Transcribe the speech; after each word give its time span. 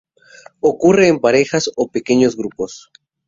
Ocurre 0.61 1.09
en 1.09 1.19
parejas 1.19 1.69
o 1.75 1.83
en 1.85 1.89
pequeños 1.91 2.35
grupos. 2.35 2.89